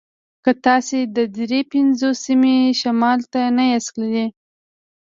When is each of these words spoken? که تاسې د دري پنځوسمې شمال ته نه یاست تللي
که 0.43 0.51
تاسې 0.65 0.97
د 1.15 1.17
دري 1.37 1.61
پنځوسمې 1.71 2.57
شمال 2.81 3.19
ته 3.33 3.41
نه 3.57 3.63
یاست 3.71 3.89
تللي 3.93 4.25